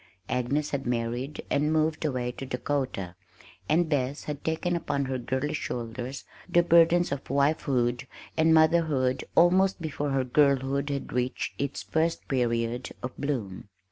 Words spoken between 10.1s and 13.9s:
girlhood had reached its first period of bloom.